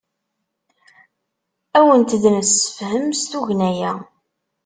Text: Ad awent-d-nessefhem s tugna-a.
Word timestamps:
Ad 1.77 1.81
awent-d-nessefhem 1.83 3.05
s 3.19 3.21
tugna-a. 3.31 3.93